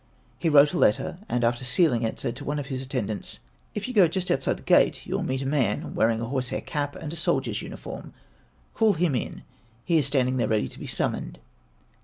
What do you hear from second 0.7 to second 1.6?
a letter, and